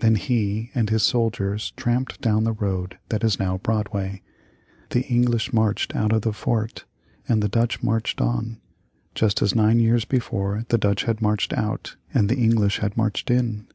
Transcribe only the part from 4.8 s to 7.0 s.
The English marched out of the fort,